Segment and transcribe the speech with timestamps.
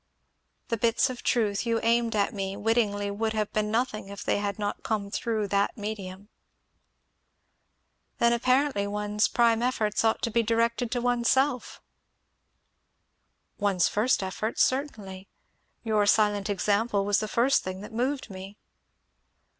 [0.69, 4.39] The bits of truth you aimed at me wittingly would have been nothing if they
[4.39, 6.29] had not come through that medium."
[8.17, 11.83] "Then apparently one's prime efforts ought to be directed to oneself."
[13.59, 15.27] "One's first efforts, certainly.
[15.83, 18.57] Your silent example was the first thing that moved me."